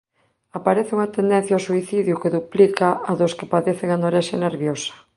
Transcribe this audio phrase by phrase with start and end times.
[0.57, 4.93] Aparece unha tendencia ao suicidio que duplica á dos que padecen anorexia nerviosa.